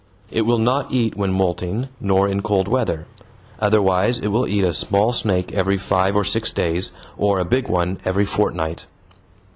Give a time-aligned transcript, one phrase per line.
[0.31, 3.05] It will not eat when moulting, nor in cold weather.
[3.59, 7.69] Otherwise it will eat a small snake every five or six days, or a big
[7.69, 8.87] one every fortnight.